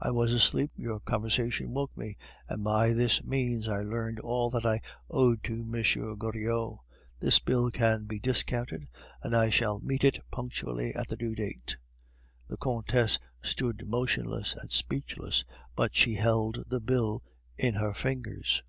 "I 0.00 0.10
was 0.10 0.32
asleep; 0.32 0.70
your 0.78 1.00
conversation 1.00 1.66
awoke 1.66 1.94
me, 1.98 2.16
and 2.48 2.64
by 2.64 2.94
this 2.94 3.22
means 3.22 3.68
I 3.68 3.82
learned 3.82 4.18
all 4.20 4.48
that 4.48 4.64
I 4.64 4.80
owed 5.10 5.44
to 5.44 5.52
M. 5.52 6.16
Goriot. 6.16 6.78
This 7.20 7.38
bill 7.40 7.70
can 7.70 8.06
be 8.06 8.18
discounted, 8.18 8.88
and 9.22 9.36
I 9.36 9.50
shall 9.50 9.78
meet 9.80 10.02
it 10.02 10.18
punctually 10.30 10.94
at 10.94 11.08
the 11.08 11.16
due 11.18 11.34
date." 11.34 11.76
The 12.48 12.56
Countess 12.56 13.18
stood 13.42 13.86
motionless 13.86 14.54
and 14.54 14.70
speechless, 14.72 15.44
but 15.74 15.94
she 15.94 16.14
held 16.14 16.64
the 16.68 16.80
bill 16.80 17.22
in 17.58 17.74
her 17.74 17.92
fingers. 17.92 18.62